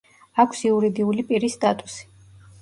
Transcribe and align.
აქვს 0.43 0.63
იურიდული 0.69 1.27
პირის 1.29 1.59
სტატუსი. 1.61 2.09